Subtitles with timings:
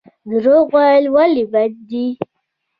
[0.29, 2.05] درواغ ویل ولې بد دي؟